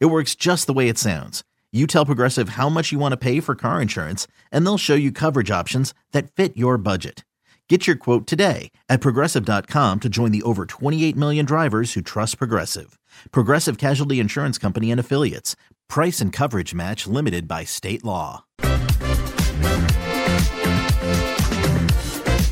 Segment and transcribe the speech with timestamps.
[0.00, 1.44] It works just the way it sounds.
[1.72, 4.94] You tell Progressive how much you want to pay for car insurance, and they'll show
[4.94, 7.24] you coverage options that fit your budget.
[7.68, 12.36] Get your quote today at progressive.com to join the over 28 million drivers who trust
[12.36, 12.98] Progressive.
[13.30, 15.56] Progressive Casualty Insurance Company and Affiliates.
[15.88, 18.44] Price and coverage match limited by state law.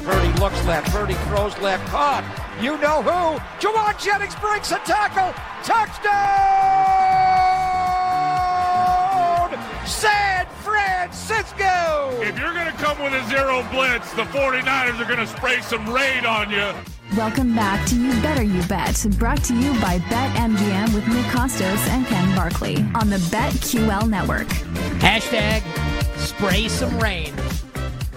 [0.06, 0.90] Purdy looks left.
[0.90, 1.86] Purdy throws left.
[1.88, 2.24] Caught.
[2.62, 3.38] You know who?
[3.60, 5.34] Jauan Jennings breaks a tackle.
[5.62, 6.99] Touchdown!
[9.86, 12.10] San Francisco!
[12.20, 15.60] If you're going to come with a zero blitz, the 49ers are going to spray
[15.62, 16.72] some rain on you.
[17.16, 21.88] Welcome back to You Better You Bet, brought to you by BetMGM with Nick Kostos
[21.88, 24.46] and Ken Barkley on the BetQL network.
[25.00, 25.62] Hashtag
[26.18, 27.34] spray some rain.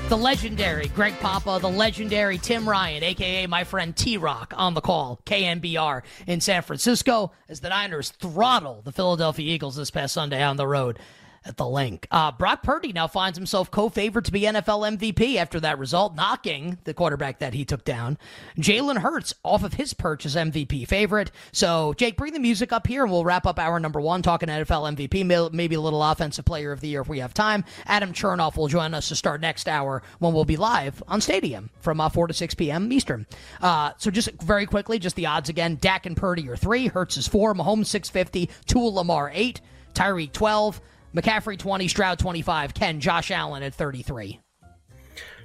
[0.09, 4.81] The legendary Greg Papa, the legendary Tim Ryan, aka my friend T Rock, on the
[4.81, 10.43] call, KNBR in San Francisco, as the Niners throttle the Philadelphia Eagles this past Sunday
[10.43, 10.99] on the road
[11.45, 12.07] at the Linc.
[12.11, 16.77] Uh, Brock Purdy now finds himself co-favored to be NFL MVP after that result, knocking
[16.83, 18.17] the quarterback that he took down.
[18.57, 21.31] Jalen Hurts off of his perch as MVP favorite.
[21.51, 24.49] So, Jake, bring the music up here, and we'll wrap up hour number one talking
[24.49, 27.65] NFL MVP, maybe a little offensive player of the year if we have time.
[27.85, 31.69] Adam Chernoff will join us to start next hour when we'll be live on Stadium
[31.79, 32.91] from uh, 4 to 6 p.m.
[32.91, 33.25] Eastern.
[33.61, 35.77] Uh, so, just very quickly, just the odds again.
[35.79, 39.61] Dak and Purdy are three, Hurts is four, Mahomes 650, Tua Lamar eight,
[39.93, 40.81] Tyreek 12.
[41.15, 44.39] McCaffrey 20, Stroud 25, Ken, Josh Allen at 33.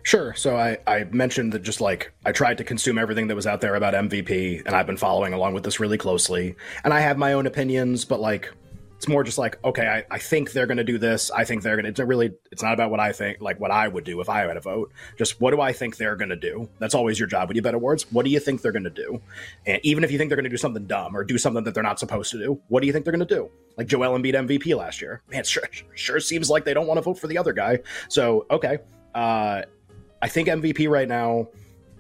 [0.03, 0.33] Sure.
[0.35, 3.61] So I, I mentioned that just like I tried to consume everything that was out
[3.61, 6.57] there about MVP, and I've been following along with this really closely.
[6.85, 8.53] And I have my own opinions, but like
[8.99, 11.31] it's more just like, okay, I, I think they're gonna do this.
[11.31, 13.87] I think they're gonna it's really it's not about what I think, like what I
[13.87, 14.91] would do if I had a vote.
[15.17, 16.69] Just what do I think they're gonna do?
[16.81, 18.11] That's always your job when you bet awards.
[18.11, 19.21] What do you think they're gonna do?
[19.67, 21.83] And even if you think they're gonna do something dumb or do something that they're
[21.85, 23.49] not supposed to do, what do you think they're gonna do?
[23.77, 25.23] Like Joel Embiid MVP last year.
[25.31, 25.63] Man, sure
[25.95, 27.79] sure seems like they don't want to vote for the other guy.
[28.09, 28.79] So okay.
[29.15, 29.63] Uh
[30.21, 31.47] I think MVP right now,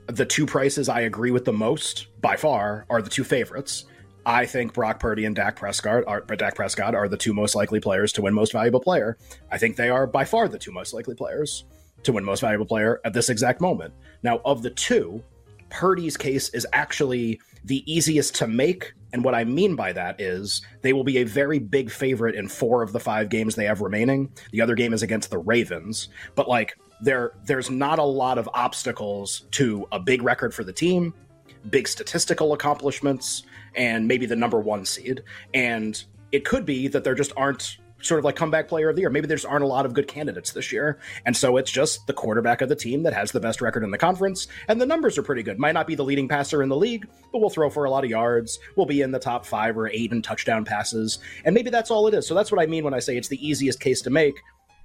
[0.08, 3.84] the two prices I agree with the most by far are the two favorites.
[4.26, 7.80] I think Brock Purdy and Dak Prescott are Dak Prescott are the two most likely
[7.80, 9.16] players to win Most Valuable Player.
[9.50, 11.64] I think they are by far the two most likely players
[12.02, 13.94] to win Most Valuable Player at this exact moment.
[14.22, 15.22] Now, of the two,
[15.70, 18.92] Purdy's case is actually the easiest to make.
[19.12, 22.48] And what I mean by that is they will be a very big favorite in
[22.48, 24.30] four of the five games they have remaining.
[24.52, 26.08] The other game is against the Ravens.
[26.34, 30.72] But like there there's not a lot of obstacles to a big record for the
[30.72, 31.14] team,
[31.70, 33.44] big statistical accomplishments,
[33.78, 35.22] and maybe the number one seed.
[35.54, 36.02] And
[36.32, 39.10] it could be that there just aren't sort of like comeback player of the year.
[39.10, 40.98] Maybe there just aren't a lot of good candidates this year.
[41.26, 43.90] And so it's just the quarterback of the team that has the best record in
[43.90, 44.46] the conference.
[44.68, 45.58] And the numbers are pretty good.
[45.58, 48.04] Might not be the leading passer in the league, but we'll throw for a lot
[48.04, 48.58] of yards.
[48.76, 51.18] We'll be in the top five or eight in touchdown passes.
[51.44, 52.26] And maybe that's all it is.
[52.26, 54.40] So that's what I mean when I say it's the easiest case to make.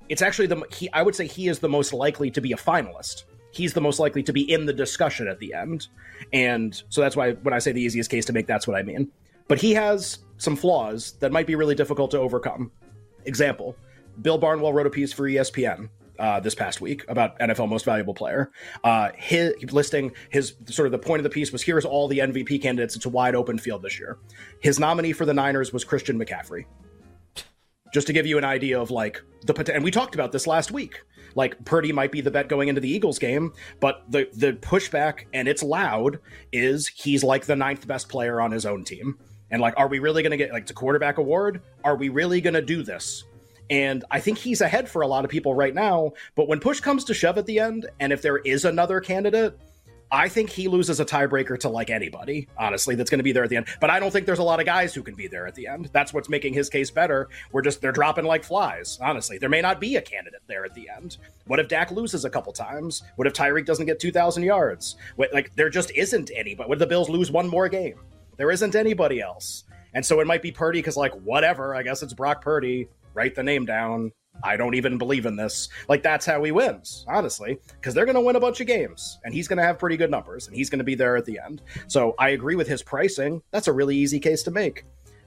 [0.09, 2.57] It's actually the he I would say he is the most likely to be a
[2.57, 3.23] finalist.
[3.53, 5.87] He's the most likely to be in the discussion at the end.
[6.33, 8.83] And so that's why when I say the easiest case to make, that's what I
[8.83, 9.11] mean.
[9.47, 12.71] But he has some flaws that might be really difficult to overcome.
[13.25, 13.75] Example
[14.21, 18.13] Bill Barnwell wrote a piece for ESPN uh, this past week about NFL Most Valuable
[18.13, 18.51] Player.
[18.83, 22.19] Uh, his listing his sort of the point of the piece was here's all the
[22.19, 22.95] MVP candidates.
[22.95, 24.17] It's a wide open field this year.
[24.59, 26.65] His nominee for the Niners was Christian McCaffrey.
[27.93, 30.47] Just to give you an idea of like the potential, and we talked about this
[30.47, 31.01] last week.
[31.35, 35.25] Like Purdy might be the bet going into the Eagles game, but the the pushback
[35.33, 36.19] and it's loud
[36.51, 39.17] is he's like the ninth best player on his own team.
[39.51, 41.61] And like, are we really going to get like the quarterback award?
[41.83, 43.23] Are we really going to do this?
[43.69, 46.13] And I think he's ahead for a lot of people right now.
[46.35, 49.57] But when push comes to shove at the end, and if there is another candidate,
[50.13, 53.43] I think he loses a tiebreaker to like anybody, honestly, that's going to be there
[53.43, 53.65] at the end.
[53.81, 55.65] But I don't think there's a lot of guys who can be there at the
[55.65, 55.89] end.
[55.91, 57.29] That's what's making his case better.
[57.51, 59.39] We're just, they're dropping like flies, honestly.
[59.39, 61.17] There may not be a candidate there at the end.
[61.47, 63.01] What if Dak loses a couple times?
[63.15, 64.97] What if Tyreek doesn't get 2,000 yards?
[65.15, 66.69] What, like, there just isn't anybody.
[66.69, 67.95] What if the Bills lose one more game?
[68.37, 69.63] There isn't anybody else.
[69.95, 72.87] And so it might be Purdy because, like, whatever, I guess it's Brock Purdy.
[73.15, 74.11] Write the name down.
[74.43, 75.69] I don't even believe in this.
[75.87, 79.19] Like, that's how he wins, honestly, because they're going to win a bunch of games
[79.23, 81.25] and he's going to have pretty good numbers and he's going to be there at
[81.25, 81.61] the end.
[81.87, 83.41] So I agree with his pricing.
[83.51, 84.85] That's a really easy case to make.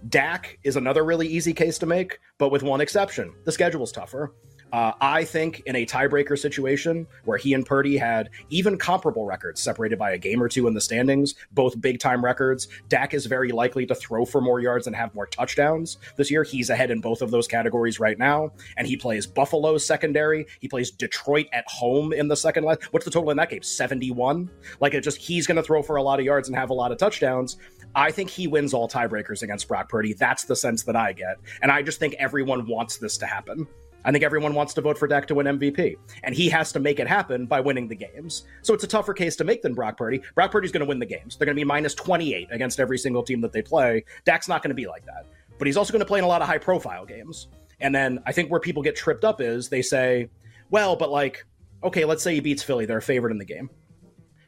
[0.08, 4.34] Dak is another really easy case to make, but with one exception: the schedule's tougher.
[4.76, 9.58] Uh, I think in a tiebreaker situation where he and Purdy had even comparable records
[9.58, 13.25] separated by a game or two in the standings, both big time records, Dak is
[13.25, 16.43] very likely to throw for more yards and have more touchdowns this year.
[16.43, 18.52] He's ahead in both of those categories right now.
[18.76, 20.44] And he plays Buffalo's secondary.
[20.61, 22.84] He plays Detroit at home in the second leg.
[22.90, 23.62] What's the total in that game?
[23.62, 24.50] 71?
[24.81, 26.75] Like it just, he's going to throw for a lot of yards and have a
[26.75, 27.56] lot of touchdowns.
[27.94, 30.12] I think he wins all tiebreakers against Brock Purdy.
[30.12, 31.38] That's the sense that I get.
[31.62, 33.67] And I just think everyone wants this to happen.
[34.06, 36.79] I think everyone wants to vote for Dak to win MVP, and he has to
[36.79, 38.44] make it happen by winning the games.
[38.62, 40.23] So it's a tougher case to make than Brock Purdy.
[40.37, 41.37] Brock Purdy's going to win the games.
[41.37, 44.05] They're going to be minus 28 against every single team that they play.
[44.25, 45.26] Dak's not going to be like that,
[45.58, 47.49] but he's also going to play in a lot of high profile games.
[47.81, 50.31] And then I think where people get tripped up is they say,
[50.70, 51.44] well, but like,
[51.82, 52.87] okay, let's say he beats Philly.
[52.87, 53.69] They're a favorite in the game.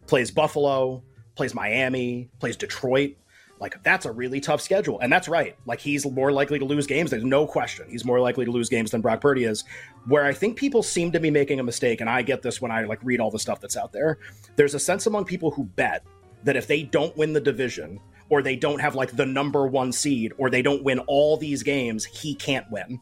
[0.07, 1.03] Plays Buffalo,
[1.35, 3.17] plays Miami, plays Detroit
[3.61, 5.01] like that's a really tough schedule.
[5.01, 5.57] And that's right.
[5.67, 7.11] Like he's more likely to lose games.
[7.11, 7.87] There's no question.
[7.91, 9.65] He's more likely to lose games than Brock Purdy is.
[10.07, 12.71] Where I think people seem to be making a mistake, and I get this when
[12.71, 14.19] I like read all the stuff that's out there.
[14.57, 16.05] There's a sense among people who bet
[16.45, 18.01] that if they don't win the division,
[18.31, 21.63] or they don't have like the number one seed, or they don't win all these
[21.63, 23.01] games, he can't win.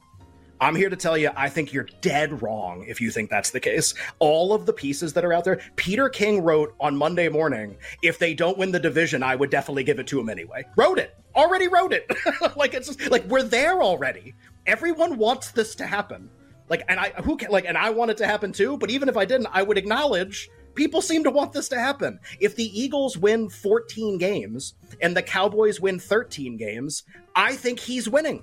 [0.60, 3.60] I'm here to tell you, I think you're dead wrong if you think that's the
[3.60, 3.94] case.
[4.18, 8.18] All of the pieces that are out there, Peter King wrote on Monday morning, if
[8.18, 10.64] they don't win the division, I would definitely give it to him anyway.
[10.76, 11.16] Wrote it.
[11.34, 12.10] Already wrote it.
[12.56, 14.34] like it's just, like we're there already.
[14.66, 16.30] Everyone wants this to happen.
[16.68, 19.08] Like and I who can like and I want it to happen too, but even
[19.08, 22.18] if I didn't, I would acknowledge people seem to want this to happen.
[22.40, 27.04] If the Eagles win 14 games and the Cowboys win 13 games,
[27.34, 28.42] I think he's winning.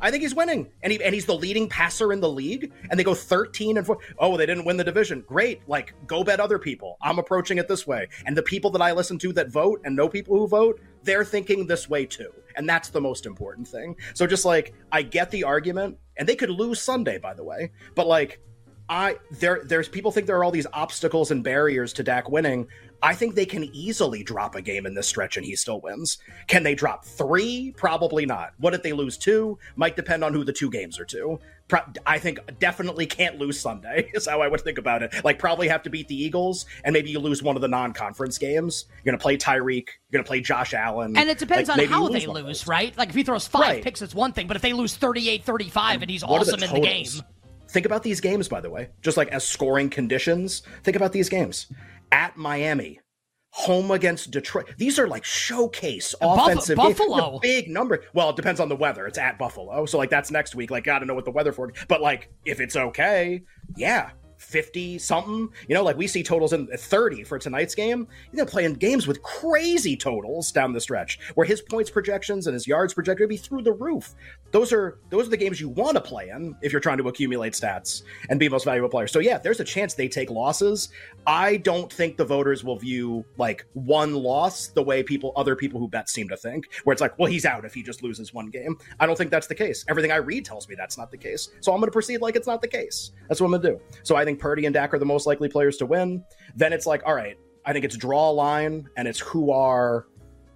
[0.00, 2.72] I think he's winning, and he and he's the leading passer in the league.
[2.90, 3.98] And they go thirteen and four.
[4.18, 5.24] Oh, they didn't win the division.
[5.26, 6.96] Great, like go bet other people.
[7.02, 9.94] I'm approaching it this way, and the people that I listen to that vote and
[9.94, 13.96] know people who vote, they're thinking this way too, and that's the most important thing.
[14.14, 17.70] So just like I get the argument, and they could lose Sunday, by the way,
[17.94, 18.40] but like
[18.88, 22.66] I there there's people think there are all these obstacles and barriers to Dak winning.
[23.02, 26.18] I think they can easily drop a game in this stretch and he still wins.
[26.46, 27.72] Can they drop three?
[27.76, 28.52] Probably not.
[28.58, 29.58] What if they lose two?
[29.76, 31.40] Might depend on who the two games are to.
[32.04, 35.14] I think definitely can't lose Sunday, is how I would think about it.
[35.24, 37.92] Like, probably have to beat the Eagles, and maybe you lose one of the non
[37.92, 38.86] conference games.
[38.90, 41.16] You're going to play Tyreek, you're going to play Josh Allen.
[41.16, 42.96] And it depends like, on how lose they lose, right?
[42.98, 43.84] Like, if he throws five right.
[43.84, 46.72] picks, it's one thing, but if they lose 38 35 and, and he's awesome in
[46.72, 47.06] the game.
[47.70, 50.62] Think about these games, by the way, just like as scoring conditions.
[50.82, 51.66] Think about these games
[52.10, 53.00] at Miami,
[53.50, 54.74] home against Detroit.
[54.76, 57.38] These are like showcase offensive Buff- Buffalo.
[57.38, 58.02] Big number.
[58.12, 59.06] Well, it depends on the weather.
[59.06, 59.86] It's at Buffalo.
[59.86, 60.70] So like that's next week.
[60.70, 61.72] Like gotta know what the weather for.
[61.86, 63.42] But like if it's okay,
[63.76, 64.10] yeah.
[64.38, 65.50] 50 something.
[65.68, 68.08] You know, like we see totals in 30 for tonight's game.
[68.32, 72.54] you know playing games with crazy totals down the stretch where his points projections and
[72.54, 74.14] his yards projected would be through the roof.
[74.52, 77.08] Those are those are the games you want to play in if you're trying to
[77.08, 79.06] accumulate stats and be most valuable player.
[79.06, 80.88] So yeah, there's a chance they take losses.
[81.26, 85.78] I don't think the voters will view like one loss the way people other people
[85.78, 88.34] who bet seem to think, where it's like, well, he's out if he just loses
[88.34, 88.76] one game.
[88.98, 89.84] I don't think that's the case.
[89.88, 91.50] Everything I read tells me that's not the case.
[91.60, 93.12] So I'm going to proceed like it's not the case.
[93.28, 93.80] That's what I'm going to do.
[94.02, 96.24] So I think Purdy and Dak are the most likely players to win.
[96.56, 100.06] Then it's like, all right, I think it's draw a line and it's who are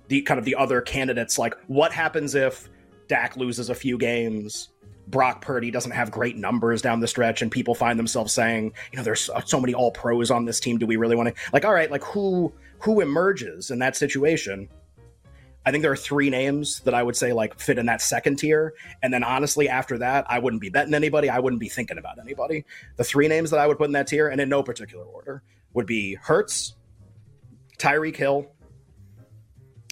[0.09, 1.39] the kind of the other candidates.
[1.39, 2.69] Like, what happens if
[3.09, 4.71] Dak loses a few games?
[5.07, 8.97] Brock Purdy doesn't have great numbers down the stretch, and people find themselves saying, you
[8.97, 10.79] know, there's so many all pros on this team.
[10.79, 11.65] Do we really want to like?
[11.65, 14.69] All right, like who who emerges in that situation?
[15.67, 18.37] I think there are three names that I would say like fit in that second
[18.37, 18.75] tier.
[19.03, 21.31] And then honestly, after that, I wouldn't be betting anybody.
[21.31, 22.67] I wouldn't be thinking about anybody.
[22.97, 25.43] The three names that I would put in that tier, and in no particular order,
[25.73, 26.75] would be Hurts,
[27.79, 28.47] Tyreek Hill,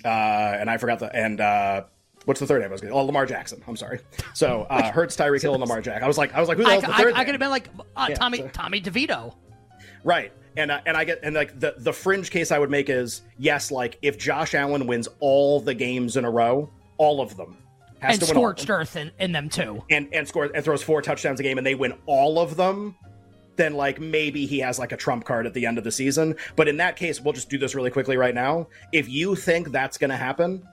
[0.04, 1.84] uh, and I forgot the and uh,
[2.24, 2.92] what's the third name I was going?
[2.92, 3.62] Oh, Lamar Jackson.
[3.66, 4.00] I'm sorry.
[4.34, 6.04] So uh, Hurts, Tyreek Hill, and Lamar Jackson.
[6.04, 7.14] I was like, I was like, who the hell's the third?
[7.14, 8.48] I, I, I could have been like uh, yeah, Tommy so.
[8.48, 9.34] Tommy DeVito.
[10.04, 12.88] Right and uh, and I get and like the the fringe case I would make
[12.88, 17.36] is yes, like if Josh Allen wins all the games in a row, all of
[17.36, 17.56] them,
[18.00, 20.82] has and to win scorched earth in, in them too, and and scores and throws
[20.82, 22.96] four touchdowns a game, and they win all of them.
[23.56, 26.36] Then like maybe he has like a trump card at the end of the season.
[26.56, 28.66] But in that case, we'll just do this really quickly right now.
[28.92, 30.66] If you think that's going to happen,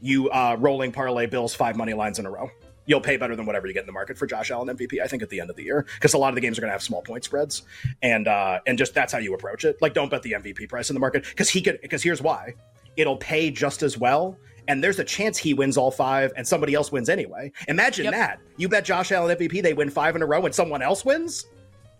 [0.00, 2.50] you uh, rolling parlay Bills five money lines in a row
[2.86, 5.02] you'll pay better than whatever you get in the market for Josh Allen MVP.
[5.02, 6.60] I think at the end of the year because a lot of the games are
[6.60, 7.62] going to have small point spreads,
[8.00, 9.82] and uh, and just that's how you approach it.
[9.82, 12.54] Like don't bet the MVP price in the market because he could because here's why
[12.96, 14.36] it'll pay just as well.
[14.68, 17.52] And there's a chance he wins all five and somebody else wins anyway.
[17.68, 18.14] Imagine yep.
[18.14, 18.40] that.
[18.56, 21.46] You bet Josh Allen MVP, they win five in a row and someone else wins?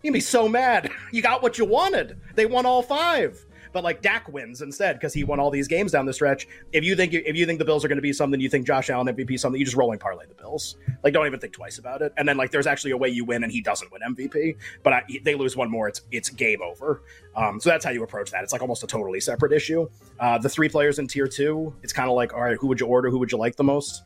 [0.02, 0.90] You'd be so mad.
[1.12, 2.18] You got what you wanted.
[2.34, 3.45] They won all five.
[3.76, 6.48] But like Dak wins instead because he won all these games down the stretch.
[6.72, 8.66] If you think if you think the Bills are going to be something, you think
[8.66, 10.78] Josh Allen MVP something, you just rolling parlay the Bills.
[11.04, 12.14] Like don't even think twice about it.
[12.16, 14.94] And then like there's actually a way you win and he doesn't win MVP, but
[14.94, 17.02] I, they lose one more, it's it's game over.
[17.36, 18.42] Um, so that's how you approach that.
[18.44, 19.90] It's like almost a totally separate issue.
[20.18, 22.80] Uh, the three players in tier two, it's kind of like all right, who would
[22.80, 23.10] you order?
[23.10, 24.04] Who would you like the most?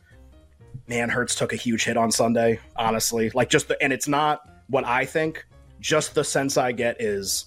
[0.89, 2.59] Man, Hurts took a huge hit on Sunday.
[2.75, 5.45] Honestly, like just the, and it's not what I think.
[5.79, 7.45] Just the sense I get is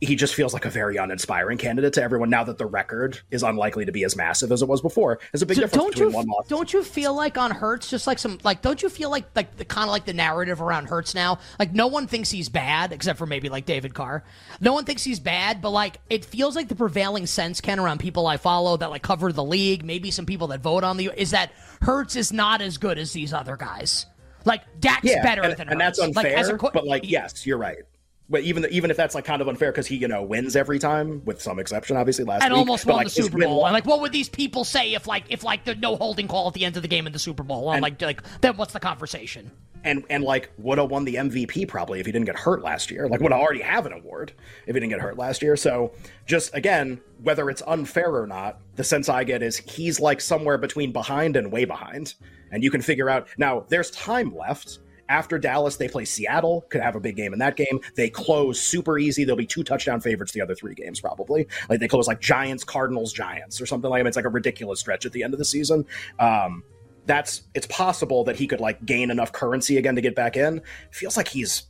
[0.00, 3.42] he just feels like a very uninspiring candidate to everyone now that the record is
[3.42, 5.18] unlikely to be as massive as it was before.
[5.30, 6.48] There's a big so difference don't between you, one loss.
[6.48, 9.56] Don't you feel like on Hurts, just like some like don't you feel like like
[9.56, 11.38] the kind of like the narrative around Hurts now?
[11.58, 14.24] Like no one thinks he's bad except for maybe like David Carr.
[14.60, 18.00] No one thinks he's bad, but like it feels like the prevailing sense, Ken, around
[18.00, 21.10] people I follow that like cover the league, maybe some people that vote on the
[21.14, 21.52] is that
[21.82, 24.06] Hurts is not as good as these other guys.
[24.46, 25.98] Like Dak's yeah, better and, than and Hurts.
[25.98, 26.56] that's unfair.
[26.56, 27.84] Like, but like, yes, you're right
[28.30, 30.54] but even the, even if that's like kind of unfair because he you know wins
[30.54, 33.38] every time with some exception obviously last and week, almost but, won like, the Super
[33.38, 33.66] Bowl.
[33.66, 36.46] And like, what would these people say if like if like the no holding call
[36.46, 37.68] at the end of the game in the Super Bowl?
[37.68, 39.50] I'm like like then what's the conversation?
[39.82, 42.90] And and like would have won the MVP probably if he didn't get hurt last
[42.90, 43.08] year.
[43.08, 44.32] Like would have already have an award
[44.66, 45.56] if he didn't get hurt last year.
[45.56, 45.92] So
[46.26, 50.56] just again, whether it's unfair or not, the sense I get is he's like somewhere
[50.56, 52.14] between behind and way behind.
[52.52, 54.78] And you can figure out now there's time left
[55.10, 57.80] after Dallas, they play Seattle, could have a big game in that game.
[57.96, 59.24] They close super easy.
[59.24, 61.48] They'll be two touchdown favorites the other three games, probably.
[61.68, 64.08] Like they close like Giants, Cardinals, Giants, or something like that.
[64.08, 65.84] It's like a ridiculous stretch at the end of the season.
[66.20, 66.62] Um,
[67.06, 70.62] that's it's possible that he could like gain enough currency again to get back in.
[70.92, 71.64] Feels like he's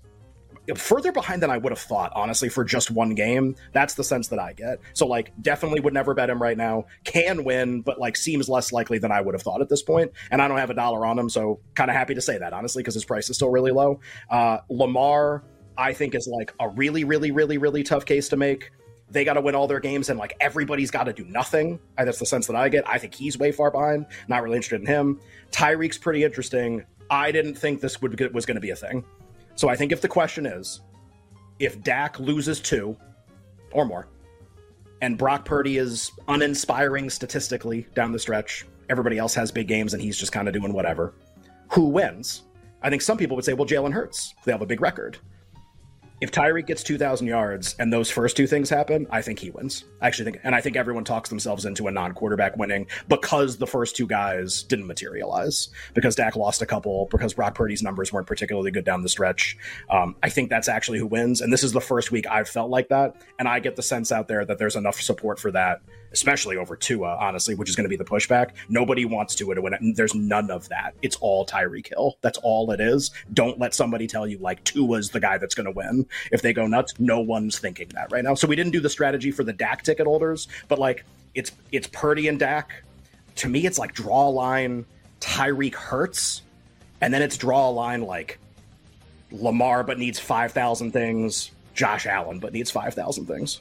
[0.76, 3.56] further behind than I would have thought, honestly, for just one game.
[3.72, 4.78] That's the sense that I get.
[4.92, 6.86] So, like, definitely would never bet him right now.
[7.04, 10.12] Can win, but like seems less likely than I would have thought at this point.
[10.30, 12.52] And I don't have a dollar on him, so kind of happy to say that,
[12.52, 14.00] honestly, because his price is still really low.
[14.28, 15.42] Uh, Lamar,
[15.76, 18.70] I think, is like a really, really, really, really tough case to make.
[19.10, 21.80] They got to win all their games, and like everybody's got to do nothing.
[21.96, 22.88] That's the sense that I get.
[22.88, 24.06] I think he's way far behind.
[24.28, 25.20] Not really interested in him.
[25.50, 26.84] Tyreek's pretty interesting.
[27.10, 29.04] I didn't think this would was going to be a thing.
[29.60, 30.80] So I think if the question is,
[31.58, 32.96] if Dak loses two
[33.72, 34.08] or more,
[35.02, 40.02] and Brock Purdy is uninspiring statistically down the stretch, everybody else has big games and
[40.02, 41.12] he's just kind of doing whatever,
[41.70, 42.44] who wins?
[42.82, 44.34] I think some people would say, well, Jalen Hurts.
[44.46, 45.18] They have a big record
[46.20, 49.84] if Tyreek gets 2,000 yards and those first two things happen, I think he wins.
[50.00, 53.56] I actually think, and I think everyone talks themselves into a non quarterback winning because
[53.56, 58.12] the first two guys didn't materialize, because Dak lost a couple, because Brock Purdy's numbers
[58.12, 59.56] weren't particularly good down the stretch.
[59.88, 61.40] Um, I think that's actually who wins.
[61.40, 63.16] And this is the first week I've felt like that.
[63.38, 65.80] And I get the sense out there that there's enough support for that
[66.12, 68.50] especially over Tua, honestly, which is going to be the pushback.
[68.68, 69.80] Nobody wants Tua to win it.
[69.96, 70.94] There's none of that.
[71.02, 72.18] It's all Tyreek Hill.
[72.20, 73.10] That's all it is.
[73.32, 76.06] Don't let somebody tell you like Tua's the guy that's going to win.
[76.32, 78.34] If they go nuts, no one's thinking that right now.
[78.34, 81.86] So we didn't do the strategy for the Dak ticket holders, but like it's it's
[81.88, 82.82] Purdy and Dak.
[83.36, 84.84] To me, it's like draw a line
[85.20, 86.42] Tyreek Hurts,
[87.00, 88.38] and then it's draw a line like
[89.30, 91.50] Lamar, but needs five thousand things.
[91.74, 93.60] Josh Allen, but needs five thousand things.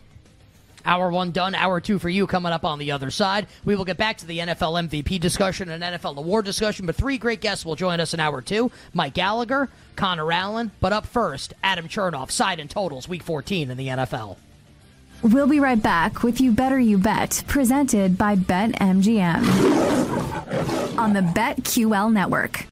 [0.85, 3.47] Hour one done, hour two for you coming up on the other side.
[3.65, 7.17] We will get back to the NFL MVP discussion and NFL award discussion, but three
[7.17, 11.53] great guests will join us in hour two Mike Gallagher, Connor Allen, but up first,
[11.63, 14.37] Adam Chernoff, side and totals, week 14 in the NFL.
[15.21, 19.37] We'll be right back with You Better You Bet, presented by BetMGM
[20.97, 22.65] on the BetQL network.